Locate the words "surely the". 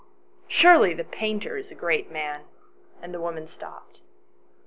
0.47-1.03